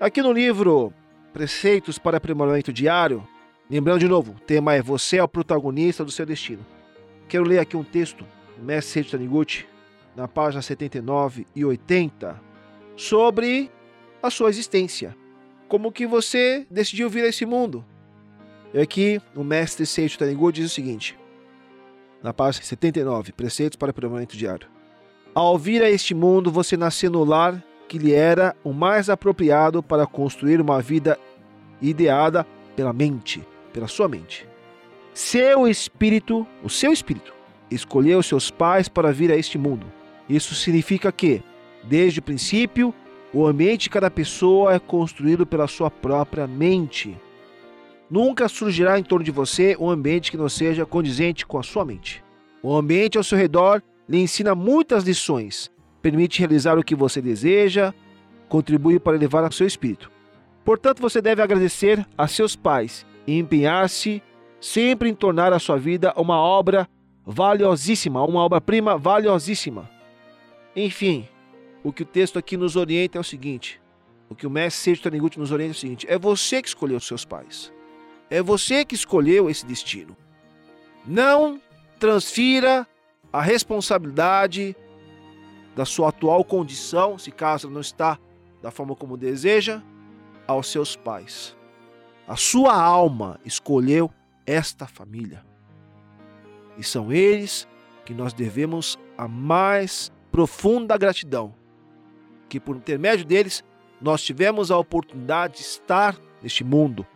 Aqui 0.00 0.20
no 0.20 0.32
livro 0.32 0.92
Preceitos 1.32 1.96
para 1.96 2.16
Aprimoramento 2.16 2.72
Diário, 2.72 3.22
lembrando 3.70 4.00
de 4.00 4.08
novo, 4.08 4.32
o 4.32 4.40
tema 4.40 4.74
é 4.74 4.82
Você 4.82 5.18
é 5.18 5.22
o 5.22 5.28
protagonista 5.28 6.04
do 6.04 6.10
seu 6.10 6.26
destino. 6.26 6.66
Quero 7.28 7.44
ler 7.44 7.60
aqui 7.60 7.76
um 7.76 7.84
texto 7.84 8.26
do 8.58 8.64
mestre 8.64 8.94
Seiichi 8.94 9.12
Taniguchi, 9.12 9.75
na 10.16 10.26
página 10.26 10.62
79 10.62 11.46
e 11.54 11.64
80, 11.64 12.40
sobre 12.96 13.70
a 14.22 14.30
sua 14.30 14.48
existência 14.48 15.14
como 15.68 15.92
que 15.92 16.06
você 16.06 16.66
decidiu 16.70 17.10
vir 17.10 17.24
a 17.24 17.28
esse 17.28 17.44
mundo. 17.44 17.84
E 18.72 18.80
aqui 18.80 19.20
o 19.34 19.42
mestre 19.42 19.86
Seiichi 19.86 20.18
Taniguchi 20.18 20.60
diz 20.60 20.70
o 20.70 20.74
seguinte, 20.74 21.18
na 22.22 22.32
página 22.32 22.64
79, 22.64 23.32
Preceitos 23.32 23.76
para 23.76 23.88
o 23.88 23.90
Aprimoramento 23.90 24.36
Diário. 24.36 24.68
Ao 25.34 25.58
vir 25.58 25.82
a 25.82 25.90
este 25.90 26.14
mundo, 26.14 26.50
você 26.50 26.76
nasceu 26.76 27.10
no 27.10 27.24
lar 27.24 27.62
que 27.88 27.98
lhe 27.98 28.12
era 28.12 28.56
o 28.64 28.72
mais 28.72 29.08
apropriado 29.08 29.82
para 29.82 30.06
construir 30.06 30.60
uma 30.60 30.80
vida 30.80 31.18
ideada 31.80 32.44
pela 32.74 32.92
mente, 32.92 33.46
pela 33.72 33.86
sua 33.86 34.08
mente. 34.08 34.46
Seu 35.14 35.68
espírito, 35.68 36.46
o 36.64 36.70
seu 36.70 36.92
espírito, 36.92 37.32
escolheu 37.70 38.22
seus 38.22 38.50
pais 38.50 38.88
para 38.88 39.12
vir 39.12 39.30
a 39.30 39.36
este 39.36 39.56
mundo. 39.56 39.86
Isso 40.28 40.54
significa 40.54 41.12
que, 41.12 41.42
desde 41.84 42.20
o 42.20 42.22
princípio, 42.22 42.94
o 43.32 43.46
ambiente 43.46 43.84
de 43.84 43.90
cada 43.90 44.10
pessoa 44.10 44.74
é 44.74 44.78
construído 44.78 45.46
pela 45.46 45.66
sua 45.66 45.90
própria 45.90 46.46
mente. 46.46 47.16
Nunca 48.10 48.48
surgirá 48.48 48.98
em 48.98 49.02
torno 49.02 49.24
de 49.24 49.30
você 49.30 49.76
um 49.78 49.90
ambiente 49.90 50.30
que 50.30 50.36
não 50.36 50.48
seja 50.48 50.86
condizente 50.86 51.44
com 51.44 51.58
a 51.58 51.62
sua 51.62 51.84
mente. 51.84 52.24
O 52.62 52.74
ambiente 52.74 53.18
ao 53.18 53.24
seu 53.24 53.36
redor 53.36 53.82
lhe 54.08 54.18
ensina 54.18 54.54
muitas 54.54 55.04
lições, 55.04 55.70
permite 56.00 56.38
realizar 56.38 56.78
o 56.78 56.84
que 56.84 56.94
você 56.94 57.20
deseja, 57.20 57.92
contribui 58.48 58.98
para 58.98 59.16
elevar 59.16 59.48
o 59.48 59.52
seu 59.52 59.66
espírito. 59.66 60.10
Portanto, 60.64 61.00
você 61.00 61.20
deve 61.20 61.42
agradecer 61.42 62.06
a 62.16 62.26
seus 62.26 62.56
pais 62.56 63.04
e 63.26 63.38
empenhar-se 63.38 64.22
sempre 64.60 65.08
em 65.08 65.14
tornar 65.14 65.52
a 65.52 65.58
sua 65.58 65.76
vida 65.76 66.12
uma 66.16 66.38
obra 66.38 66.88
valiosíssima, 67.24 68.24
uma 68.24 68.40
obra-prima 68.40 68.96
valiosíssima. 68.96 69.95
Enfim, 70.76 71.26
o 71.82 71.90
que 71.90 72.02
o 72.02 72.06
texto 72.06 72.38
aqui 72.38 72.54
nos 72.54 72.76
orienta 72.76 73.16
é 73.16 73.20
o 73.20 73.24
seguinte: 73.24 73.80
o 74.28 74.34
que 74.34 74.46
o 74.46 74.50
mestre 74.50 74.82
Seiichi 74.82 75.02
Taniguchi 75.02 75.38
nos 75.38 75.50
orienta 75.50 75.72
é 75.72 75.76
o 75.76 75.80
seguinte: 75.80 76.06
é 76.08 76.18
você 76.18 76.60
que 76.60 76.68
escolheu 76.68 76.98
os 76.98 77.06
seus 77.06 77.24
pais. 77.24 77.72
É 78.28 78.42
você 78.42 78.84
que 78.84 78.94
escolheu 78.94 79.48
esse 79.48 79.64
destino. 79.64 80.16
Não 81.06 81.60
transfira 81.98 82.86
a 83.32 83.40
responsabilidade 83.40 84.76
da 85.74 85.84
sua 85.84 86.08
atual 86.08 86.44
condição, 86.44 87.18
se 87.18 87.30
caso 87.30 87.70
não 87.70 87.80
está 87.80 88.18
da 88.60 88.70
forma 88.70 88.96
como 88.96 89.16
deseja, 89.16 89.82
aos 90.46 90.68
seus 90.68 90.96
pais. 90.96 91.56
A 92.26 92.34
sua 92.34 92.74
alma 92.74 93.38
escolheu 93.44 94.10
esta 94.44 94.86
família. 94.86 95.44
E 96.76 96.82
são 96.82 97.12
eles 97.12 97.68
que 98.04 98.12
nós 98.12 98.32
devemos 98.32 98.98
a 99.16 99.28
mais 99.28 100.12
profunda 100.36 100.98
gratidão 100.98 101.54
que 102.46 102.60
por 102.60 102.76
intermédio 102.76 103.24
deles 103.24 103.64
nós 103.98 104.22
tivemos 104.22 104.70
a 104.70 104.76
oportunidade 104.76 105.54
de 105.54 105.60
estar 105.60 106.14
neste 106.42 106.62
mundo 106.62 107.06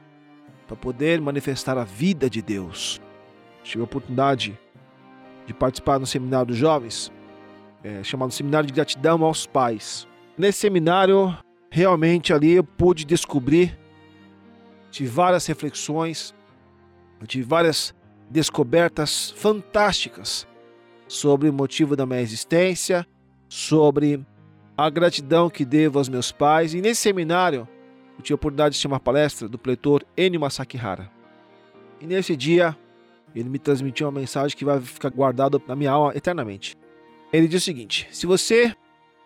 para 0.66 0.74
poder 0.74 1.20
manifestar 1.20 1.76
a 1.76 1.84
vida 1.84 2.30
de 2.30 2.40
Deus. 2.40 2.98
Tive 3.62 3.82
a 3.82 3.84
oportunidade 3.84 4.58
de 5.46 5.52
participar 5.52 5.98
no 5.98 6.06
seminário 6.06 6.46
dos 6.46 6.56
jovens, 6.56 7.12
é, 7.84 8.02
chamado 8.02 8.32
Seminário 8.32 8.66
de 8.66 8.72
Gratidão 8.72 9.22
aos 9.22 9.46
Pais. 9.46 10.08
Nesse 10.38 10.60
seminário, 10.60 11.36
realmente 11.70 12.32
ali 12.32 12.52
eu 12.52 12.64
pude 12.64 13.04
descobrir, 13.04 13.78
tive 14.90 15.10
várias 15.10 15.44
reflexões, 15.46 16.34
tive 17.26 17.44
várias 17.44 17.94
descobertas 18.30 19.30
fantásticas 19.32 20.48
sobre 21.10 21.48
o 21.48 21.52
motivo 21.52 21.96
da 21.96 22.06
minha 22.06 22.20
existência, 22.20 23.04
sobre 23.48 24.24
a 24.76 24.88
gratidão 24.88 25.50
que 25.50 25.64
devo 25.64 25.98
aos 25.98 26.08
meus 26.08 26.30
pais. 26.30 26.72
E 26.72 26.80
nesse 26.80 27.00
seminário, 27.00 27.66
eu 28.16 28.22
tive 28.22 28.34
a 28.34 28.36
oportunidade 28.36 28.78
de 28.78 28.86
uma 28.86 29.00
palestra 29.00 29.48
do 29.48 29.58
pretor 29.58 30.06
Enio 30.16 30.40
Masakihara. 30.40 31.10
E 32.00 32.06
nesse 32.06 32.36
dia, 32.36 32.76
ele 33.34 33.48
me 33.48 33.58
transmitiu 33.58 34.06
uma 34.06 34.20
mensagem 34.20 34.56
que 34.56 34.64
vai 34.64 34.80
ficar 34.80 35.10
guardada 35.10 35.60
na 35.66 35.74
minha 35.74 35.90
alma 35.90 36.12
eternamente. 36.14 36.76
Ele 37.32 37.48
diz 37.48 37.60
o 37.60 37.64
seguinte: 37.64 38.06
se 38.12 38.24
você 38.24 38.72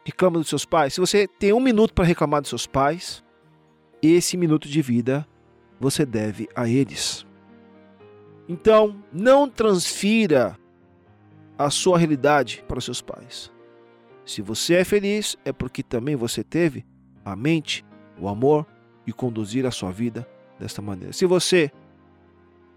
reclama 0.07 0.38
dos 0.38 0.49
seus 0.49 0.64
pais, 0.64 0.94
se 0.94 1.01
você 1.01 1.29
tem 1.29 1.53
um 1.53 1.61
minuto 1.61 1.92
para 1.92 2.07
reclamar 2.07 2.40
dos 2.40 2.49
seus 2.49 2.66
pais, 2.66 3.23
esse 4.03 4.38
minuto 4.38 4.66
de 4.66 4.81
vida 4.81 5.29
você 5.79 6.07
deve 6.07 6.49
a 6.57 6.66
eles. 6.66 7.27
Então, 8.49 8.97
não 9.12 9.47
transfira 9.47 10.59
a 11.59 11.71
sua 11.71 11.99
realidade 11.99 12.64
para 12.67 12.79
os 12.79 12.85
seus 12.85 13.01
pais. 13.01 13.53
Se 14.25 14.43
você 14.43 14.75
é 14.75 14.85
feliz, 14.85 15.37
é 15.45 15.53
porque 15.53 15.83
também 15.83 16.17
você 16.17 16.43
teve 16.43 16.85
a 17.25 17.37
mente, 17.37 17.85
o 18.19 18.29
amor 18.29 18.67
e 19.07 19.12
conduzir 19.12 19.67
a 19.67 19.71
sua 19.71 19.90
vida 19.90 20.27
desta 20.59 20.81
maneira. 20.81 21.12
Se 21.12 21.27
você 21.27 21.71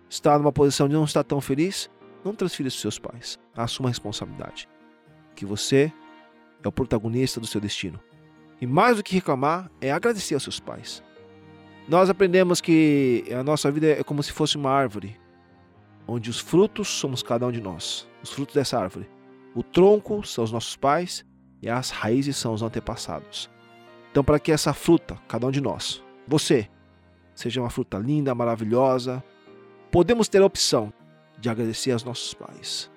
está 0.09 0.37
numa 0.37 0.51
posição 0.51 0.87
de 0.87 0.93
não 0.93 1.05
estar 1.05 1.23
tão 1.23 1.39
feliz, 1.39 1.89
não 2.23 2.33
transfira 2.33 2.67
isso 2.67 2.79
seus 2.79 2.99
pais. 2.99 3.39
Assuma 3.55 3.89
a 3.89 3.91
responsabilidade. 3.91 4.67
Que 5.35 5.45
você 5.45 5.91
é 6.63 6.67
o 6.67 6.71
protagonista 6.71 7.39
do 7.39 7.47
seu 7.47 7.61
destino. 7.61 7.99
E 8.59 8.65
mais 8.65 8.97
do 8.97 9.03
que 9.03 9.15
reclamar, 9.15 9.69
é 9.79 9.91
agradecer 9.91 10.33
aos 10.33 10.43
seus 10.43 10.59
pais. 10.59 11.03
Nós 11.87 12.09
aprendemos 12.09 12.59
que 12.59 13.23
a 13.31 13.43
nossa 13.43 13.71
vida 13.71 13.87
é 13.87 14.03
como 14.03 14.21
se 14.21 14.31
fosse 14.31 14.57
uma 14.57 14.71
árvore, 14.71 15.17
onde 16.07 16.29
os 16.29 16.39
frutos 16.39 16.87
somos 16.87 17.21
cada 17.21 17.45
um 17.45 17.51
de 17.51 17.61
nós. 17.61 18.07
Os 18.23 18.31
frutos 18.31 18.55
dessa 18.55 18.79
árvore. 18.79 19.09
O 19.53 19.61
tronco 19.61 20.25
são 20.25 20.43
os 20.43 20.51
nossos 20.51 20.75
pais 20.75 21.25
e 21.61 21.69
as 21.69 21.89
raízes 21.89 22.37
são 22.37 22.53
os 22.53 22.61
antepassados. 22.61 23.49
Então, 24.11 24.23
para 24.23 24.39
que 24.39 24.51
essa 24.51 24.73
fruta, 24.73 25.17
cada 25.27 25.45
um 25.47 25.51
de 25.51 25.61
nós, 25.61 26.03
você, 26.27 26.69
seja 27.35 27.61
uma 27.61 27.69
fruta 27.69 27.97
linda, 27.97 28.33
maravilhosa, 28.33 29.23
podemos 29.91 30.27
ter 30.27 30.41
a 30.41 30.45
opção 30.45 30.91
de 31.39 31.49
agradecer 31.49 31.91
aos 31.91 32.03
nossos 32.03 32.33
pais 32.33 32.89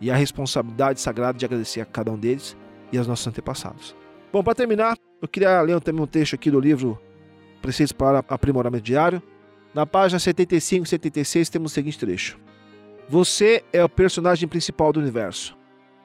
e 0.00 0.10
a 0.10 0.16
responsabilidade 0.16 1.00
sagrada 1.00 1.38
de 1.38 1.44
agradecer 1.44 1.80
a 1.80 1.86
cada 1.86 2.12
um 2.12 2.18
deles 2.18 2.56
e 2.92 2.98
aos 2.98 3.06
nossos 3.06 3.26
antepassados. 3.26 3.96
Bom, 4.32 4.42
para 4.42 4.54
terminar, 4.54 4.96
eu 5.20 5.28
queria 5.28 5.60
ler 5.62 5.80
também 5.80 6.02
um 6.02 6.06
texto 6.06 6.34
aqui 6.34 6.50
do 6.50 6.60
livro 6.60 7.00
Preceitos 7.62 7.92
para 7.92 8.24
Aprimoramento 8.28 8.84
Diário. 8.84 9.22
Na 9.76 9.84
página 9.84 10.18
75 10.18 10.86
e 10.86 10.88
76 10.88 11.50
temos 11.50 11.70
o 11.70 11.74
seguinte 11.74 11.98
trecho: 11.98 12.38
Você 13.10 13.62
é 13.74 13.84
o 13.84 13.88
personagem 13.90 14.48
principal 14.48 14.90
do 14.90 15.00
universo. 15.00 15.54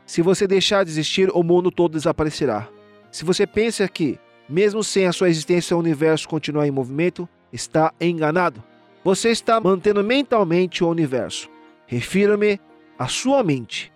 Se 0.06 0.22
você 0.22 0.46
deixar 0.46 0.84
de 0.84 0.92
existir, 0.92 1.30
o 1.34 1.42
mundo 1.42 1.72
todo 1.72 1.94
desaparecerá. 1.94 2.68
Se 3.10 3.24
você 3.24 3.48
pensa 3.48 3.88
que, 3.88 4.20
mesmo 4.50 4.84
sem 4.84 5.08
a 5.08 5.14
sua 5.14 5.30
existência, 5.30 5.74
o 5.74 5.80
universo 5.80 6.28
continuar 6.28 6.68
em 6.68 6.72
movimento, 6.72 7.30
está 7.54 7.94
enganado. 8.02 8.62
Você 9.06 9.30
está 9.30 9.58
mantendo 9.62 10.04
mentalmente 10.04 10.84
o 10.84 10.90
universo. 10.90 11.50
Refiro-me 11.88 12.60
à 13.00 13.08
sua 13.08 13.42
mente, 13.42 13.90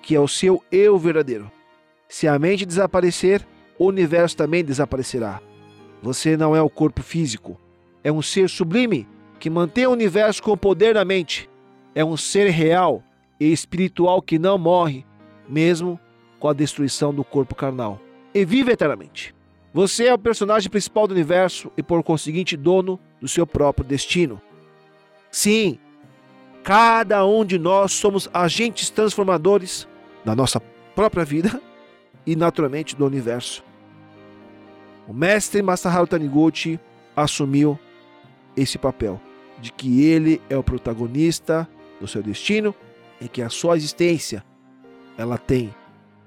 que 0.00 0.14
é 0.14 0.20
o 0.20 0.28
seu 0.28 0.62
eu 0.70 0.96
verdadeiro. 0.96 1.50
Se 2.08 2.28
a 2.28 2.38
mente 2.38 2.64
desaparecer, 2.64 3.44
o 3.76 3.86
universo 3.86 4.36
também 4.36 4.64
desaparecerá. 4.64 5.40
Você 6.00 6.36
não 6.36 6.54
é 6.54 6.62
o 6.62 6.70
corpo 6.70 7.02
físico. 7.02 7.58
É 8.02 8.12
um 8.12 8.22
ser 8.22 8.48
sublime 8.48 9.06
que 9.38 9.50
mantém 9.50 9.86
o 9.86 9.92
universo 9.92 10.42
com 10.42 10.52
o 10.52 10.56
poder 10.56 10.94
da 10.94 11.04
mente. 11.04 11.48
É 11.94 12.04
um 12.04 12.16
ser 12.16 12.48
real 12.50 13.02
e 13.40 13.52
espiritual 13.52 14.20
que 14.20 14.38
não 14.38 14.58
morre, 14.58 15.04
mesmo 15.48 15.98
com 16.38 16.48
a 16.48 16.52
destruição 16.52 17.12
do 17.12 17.24
corpo 17.24 17.54
carnal, 17.54 18.00
e 18.34 18.44
vive 18.44 18.72
eternamente. 18.72 19.34
Você 19.72 20.06
é 20.06 20.14
o 20.14 20.18
personagem 20.18 20.70
principal 20.70 21.06
do 21.06 21.12
universo 21.12 21.70
e, 21.76 21.82
por 21.82 22.02
conseguinte, 22.02 22.56
dono 22.56 22.98
do 23.20 23.28
seu 23.28 23.46
próprio 23.46 23.86
destino. 23.86 24.40
Sim, 25.30 25.78
cada 26.62 27.24
um 27.26 27.44
de 27.44 27.58
nós 27.58 27.92
somos 27.92 28.28
agentes 28.32 28.90
transformadores 28.90 29.86
da 30.24 30.34
nossa 30.34 30.60
própria 30.94 31.24
vida 31.24 31.60
e, 32.26 32.34
naturalmente, 32.34 32.96
do 32.96 33.06
universo. 33.06 33.62
O 35.06 35.12
mestre 35.12 35.62
Masaharu 35.62 36.06
Taniguchi 36.06 36.78
assumiu 37.16 37.78
esse 38.60 38.78
papel 38.78 39.20
de 39.60 39.72
que 39.72 40.04
ele 40.04 40.40
é 40.48 40.56
o 40.56 40.62
protagonista 40.62 41.68
do 42.00 42.06
seu 42.06 42.22
destino 42.22 42.74
e 43.20 43.28
que 43.28 43.42
a 43.42 43.48
sua 43.48 43.76
existência 43.76 44.44
ela 45.16 45.36
tem 45.36 45.74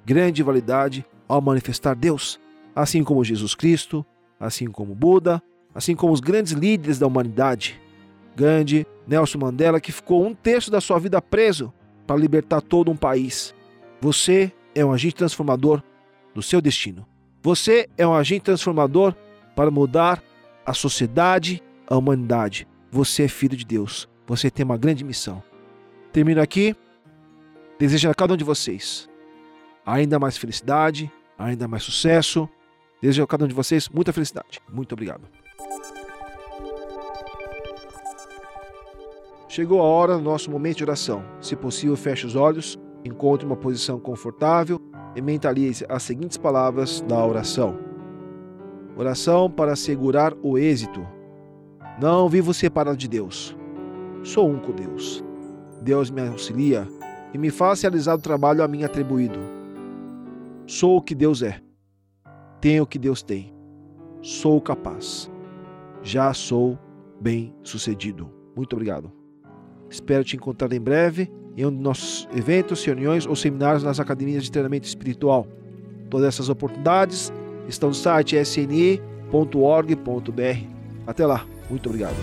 grande 0.05 0.43
validade 0.43 1.05
ao 1.27 1.41
manifestar 1.41 1.95
Deus, 1.95 2.39
assim 2.75 3.03
como 3.03 3.23
Jesus 3.23 3.55
Cristo, 3.55 4.05
assim 4.39 4.67
como 4.67 4.93
Buda, 4.93 5.41
assim 5.73 5.95
como 5.95 6.11
os 6.11 6.19
grandes 6.19 6.51
líderes 6.51 6.99
da 6.99 7.07
humanidade. 7.07 7.79
Gandhi, 8.35 8.85
Nelson 9.07 9.39
Mandela, 9.39 9.79
que 9.79 9.91
ficou 9.91 10.25
um 10.25 10.33
terço 10.33 10.69
da 10.69 10.81
sua 10.81 10.99
vida 10.99 11.21
preso 11.21 11.73
para 12.05 12.17
libertar 12.19 12.61
todo 12.61 12.91
um 12.91 12.95
país. 12.95 13.53
Você 14.01 14.51
é 14.75 14.83
um 14.83 14.91
agente 14.91 15.15
transformador 15.15 15.81
do 16.33 16.41
seu 16.41 16.61
destino. 16.61 17.05
Você 17.41 17.89
é 17.97 18.05
um 18.05 18.13
agente 18.13 18.43
transformador 18.43 19.15
para 19.55 19.71
mudar 19.71 20.21
a 20.65 20.73
sociedade, 20.73 21.61
a 21.93 21.97
humanidade. 21.97 22.67
Você 22.91 23.23
é 23.23 23.27
filho 23.27 23.55
de 23.55 23.65
Deus. 23.65 24.09
Você 24.25 24.49
tem 24.49 24.63
uma 24.63 24.77
grande 24.77 25.03
missão. 25.03 25.43
Termino 26.11 26.41
aqui 26.41 26.75
desejando 27.77 28.11
a 28.11 28.15
cada 28.15 28.33
um 28.33 28.37
de 28.37 28.43
vocês 28.43 29.09
ainda 29.85 30.19
mais 30.19 30.37
felicidade, 30.37 31.11
ainda 31.37 31.67
mais 31.67 31.83
sucesso. 31.83 32.47
Desejo 33.01 33.23
a 33.23 33.27
cada 33.27 33.45
um 33.45 33.47
de 33.47 33.53
vocês 33.53 33.89
muita 33.89 34.13
felicidade. 34.13 34.61
Muito 34.71 34.93
obrigado. 34.93 35.23
Chegou 39.47 39.81
a 39.81 39.83
hora 39.83 40.17
do 40.17 40.23
nosso 40.23 40.49
momento 40.49 40.77
de 40.77 40.83
oração. 40.83 41.23
Se 41.41 41.55
possível, 41.55 41.97
feche 41.97 42.25
os 42.25 42.35
olhos, 42.35 42.79
encontre 43.03 43.45
uma 43.45 43.57
posição 43.57 43.99
confortável 43.99 44.79
e 45.13 45.21
mentalize 45.21 45.85
as 45.89 46.03
seguintes 46.03 46.37
palavras 46.37 47.01
da 47.01 47.25
oração. 47.25 47.77
Oração 48.95 49.49
para 49.49 49.73
assegurar 49.73 50.33
o 50.41 50.57
êxito. 50.57 51.05
Não 52.01 52.27
vivo 52.27 52.51
separado 52.51 52.97
de 52.97 53.07
Deus. 53.07 53.55
Sou 54.23 54.49
um 54.49 54.57
com 54.57 54.71
Deus. 54.71 55.23
Deus 55.83 56.09
me 56.09 56.27
auxilia 56.27 56.87
e 57.31 57.37
me 57.37 57.51
faz 57.51 57.79
realizar 57.83 58.15
o 58.15 58.21
trabalho 58.21 58.63
a 58.63 58.67
mim 58.67 58.83
atribuído. 58.83 59.37
Sou 60.65 60.97
o 60.97 61.01
que 61.01 61.13
Deus 61.13 61.43
é. 61.43 61.61
Tenho 62.59 62.81
o 62.83 62.87
que 62.87 62.97
Deus 62.97 63.21
tem. 63.21 63.53
Sou 64.19 64.59
capaz. 64.59 65.29
Já 66.01 66.33
sou 66.33 66.75
bem-sucedido. 67.19 68.31
Muito 68.55 68.73
obrigado. 68.73 69.11
Espero 69.87 70.23
te 70.23 70.35
encontrar 70.35 70.73
em 70.73 70.81
breve 70.81 71.31
em 71.55 71.67
um 71.67 71.71
dos 71.71 71.83
nossos 71.83 72.27
eventos, 72.35 72.83
reuniões 72.83 73.27
ou 73.27 73.35
seminários 73.35 73.83
nas 73.83 73.99
academias 73.99 74.43
de 74.43 74.51
treinamento 74.51 74.87
espiritual. 74.87 75.45
Todas 76.09 76.29
essas 76.29 76.49
oportunidades 76.49 77.31
estão 77.67 77.89
no 77.89 77.95
site 77.95 78.35
sni.org.br. 78.37 79.01
Até 81.05 81.25
lá. 81.25 81.45
Muito 81.69 81.87
obrigado. 81.87 82.15